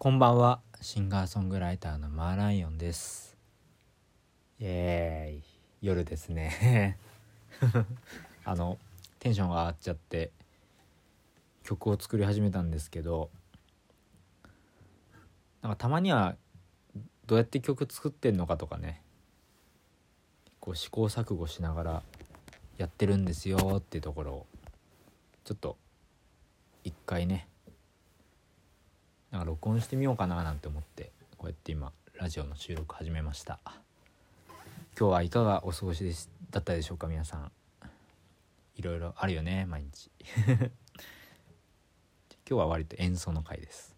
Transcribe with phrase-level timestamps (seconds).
[0.00, 0.60] こんばんは。
[0.80, 3.36] シンガーソングライターのマーライオンです。
[4.60, 5.42] イエーイ。
[5.82, 6.96] 夜ですね。
[8.44, 8.78] あの
[9.18, 10.30] テンションが上がっちゃって
[11.64, 13.28] 曲を作り始めたんですけど
[15.62, 16.36] なんかたまには
[17.26, 19.02] どうやって曲作ってんのかとかね
[20.60, 22.02] こう試行錯誤しながら
[22.76, 24.46] やってるんですよっていうところを
[25.42, 25.76] ちょっと
[26.84, 27.48] 一回ね
[29.30, 33.60] なんか録音してみようかななんて思ってこうやって今ラジオの収録始めました。
[34.98, 37.52] 今日はいかがお過ごしでしだったでしょうか皆さん。
[38.76, 40.10] いろいろあるよね毎日。
[40.46, 40.70] 今
[42.46, 43.97] 日は割と演奏の回です。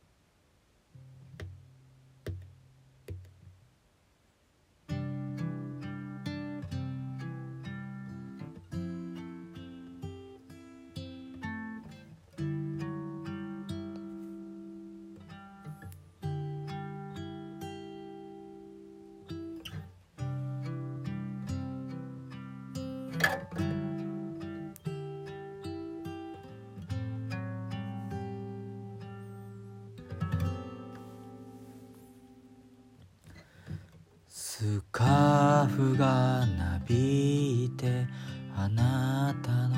[34.60, 38.06] スカーフがなびいて
[38.54, 39.76] あなたの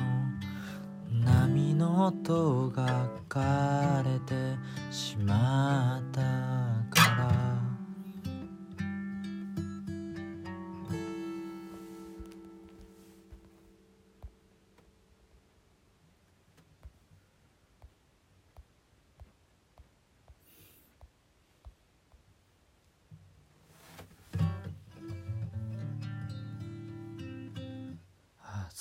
[1.09, 4.57] 波の音が枯れて
[4.91, 6.72] しまった。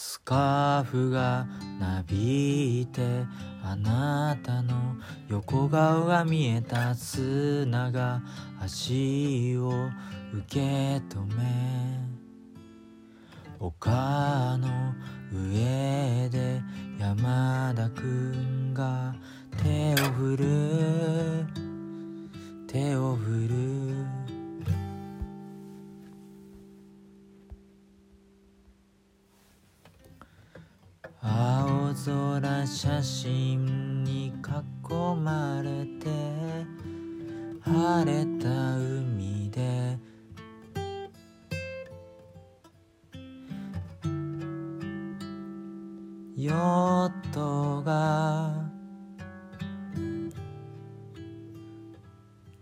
[0.05, 1.47] スカーフが
[1.79, 3.03] なびいて
[3.63, 4.97] あなたの
[5.29, 8.21] 横顔が見えた砂が
[8.61, 9.71] 足を
[10.35, 11.45] 受け止め
[13.61, 14.82] 丘の
[32.05, 34.33] 空写真に囲
[35.23, 36.09] まれて
[37.61, 39.97] 晴れた海で
[46.37, 48.53] ヨットが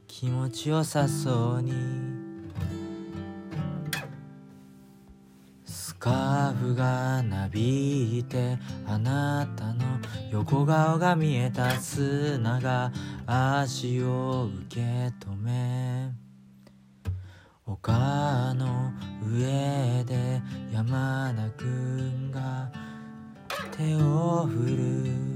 [0.06, 2.09] 気持ちよさそうに
[6.00, 8.56] カーフがなびいて
[8.86, 9.84] あなたの
[10.30, 12.90] 横顔が見えた砂が
[13.26, 16.10] 足を受け止め
[17.66, 18.92] 丘の
[19.30, 20.40] 上で
[20.72, 22.72] 山田くんが
[23.76, 25.30] 手を振る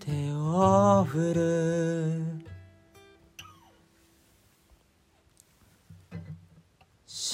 [0.00, 2.19] 手を振る。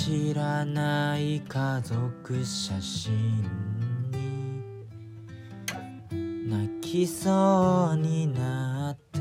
[0.06, 3.42] 知らない家族写真
[4.12, 4.62] に
[6.48, 9.18] 泣きそうになって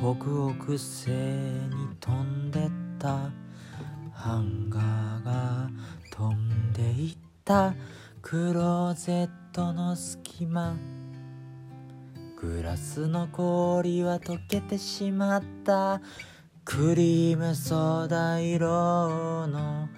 [0.00, 0.14] 北
[0.54, 3.30] 北西に飛んでった。
[4.14, 5.70] ハンガーが
[6.10, 7.74] 飛んでいった。
[8.22, 10.74] クローゼットの隙間。
[12.40, 16.00] グラスの氷は溶けてしまった。
[16.64, 19.90] クリームソーダ色の。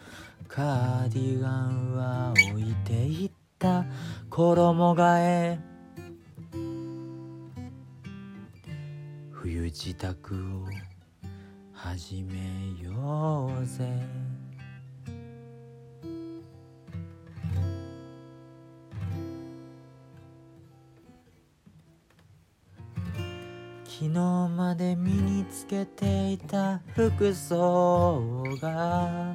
[0.49, 3.85] カーディガンは置いていった。
[4.31, 5.72] 衣替え
[9.43, 10.69] 冬支度を
[11.73, 12.39] 始め
[12.81, 13.85] ようぜ。
[23.85, 24.11] 昨日
[24.49, 29.35] まで身につけていた服装が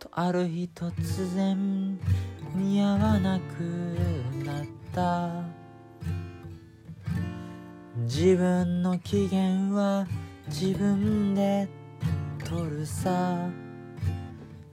[0.00, 1.96] とある日突然
[2.56, 3.60] 似合わなく
[4.44, 5.61] なった。
[8.02, 9.40] 自分の機嫌
[9.72, 10.06] は
[10.48, 11.68] 自分で
[12.44, 13.48] 取るさ。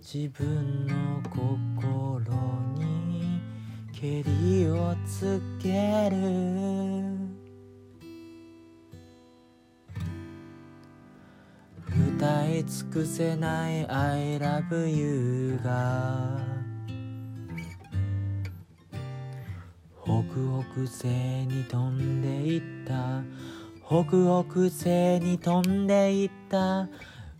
[0.01, 2.33] 自分の心
[2.75, 3.39] に
[3.93, 7.29] けりをつける。
[12.17, 16.58] 歌い尽くせない I love you が
[20.19, 21.07] 北北西
[21.47, 23.23] に飛んでいった。
[23.87, 24.03] 北
[24.43, 26.89] 北西に飛んでいった。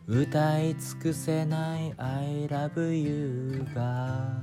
[0.08, 4.40] 歌い尽くせない I love you が。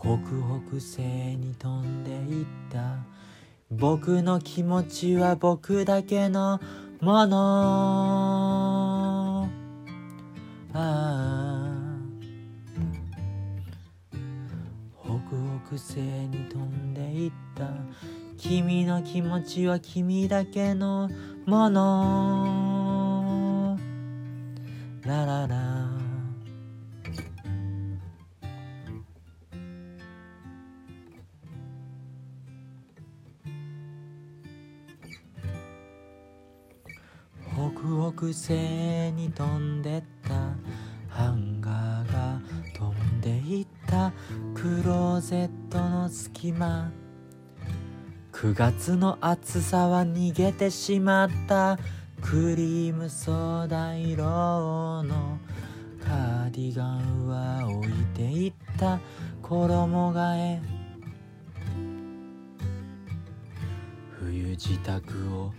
[0.00, 0.18] 北
[0.68, 1.02] 北西
[1.36, 2.96] に飛んでいった。
[3.70, 6.60] 僕の気持ちは僕だけの
[7.00, 8.25] もの。
[15.76, 17.68] 北西に飛んでいった。
[18.38, 21.10] 君の気持ちは君だけの
[21.44, 22.96] もの。
[25.02, 25.90] ラララ。
[37.52, 40.56] 北北西に飛んでった。
[41.10, 42.40] ハンガーが
[42.74, 44.12] 飛んでいった。
[44.54, 45.65] クローゼット
[46.08, 46.92] 隙間。
[48.32, 51.78] 9月の暑さは逃げてしまった。
[52.20, 54.24] クリームソーダ色
[55.04, 55.38] の
[56.04, 59.00] カーディガンは置いていった。
[59.42, 60.60] 衣替え。
[64.18, 65.00] 冬支度
[65.34, 65.52] を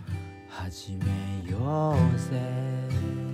[0.48, 3.27] 始めようぜ。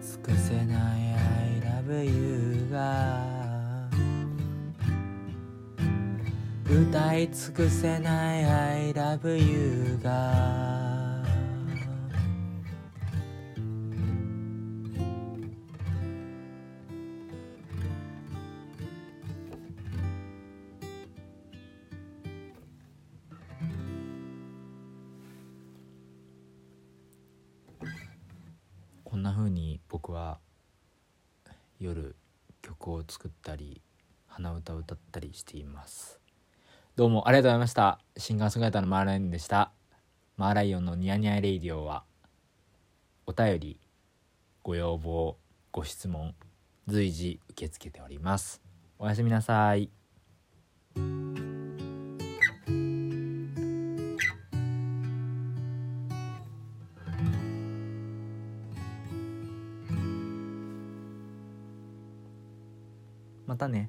[0.00, 3.20] 尽くせない I love you が
[6.66, 10.79] 歌い尽くせない I love you が
[29.20, 30.38] んな風に僕は
[31.78, 32.16] 夜
[32.62, 33.82] 曲を作ったり
[34.26, 36.18] 鼻歌を歌ったりしています。
[36.96, 38.00] どうもありがとうございました。
[38.16, 39.72] シンガーソングライターのマーライオンでした。
[40.38, 42.04] マーライオンのニヤニヤレイディオは
[43.26, 43.78] お便り
[44.62, 45.36] ご要望
[45.70, 46.34] ご質問
[46.88, 48.62] 随時受け付けております。
[48.98, 49.90] おやすみなさい。
[63.50, 63.88] またね。